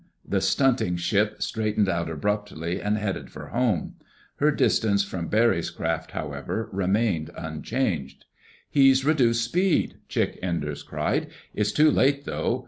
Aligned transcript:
The 0.27 0.41
stunting 0.41 0.97
ship 0.97 1.43
straightened 1.43 1.87
out 1.87 2.09
abruptly 2.09 2.81
and 2.81 2.97
headed 2.97 3.29
for 3.29 3.49
home. 3.49 3.97
Her 4.37 4.49
distance 4.49 5.03
from 5.03 5.27
Barry's 5.27 5.69
craft, 5.69 6.09
however, 6.09 6.69
remained 6.71 7.29
unchanged. 7.37 8.25
"He's 8.67 9.05
reduced 9.05 9.45
speed!" 9.45 9.97
Chick 10.09 10.39
Enders 10.41 10.81
cried. 10.81 11.27
"It's 11.53 11.71
too 11.71 11.91
late, 11.91 12.25
though. 12.25 12.59